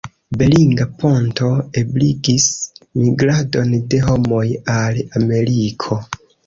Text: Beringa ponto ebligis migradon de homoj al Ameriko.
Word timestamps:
Beringa 0.41 0.85
ponto 1.03 1.49
ebligis 1.83 2.49
migradon 3.03 3.79
de 3.93 4.03
homoj 4.09 4.45
al 4.83 5.03
Ameriko. 5.23 6.05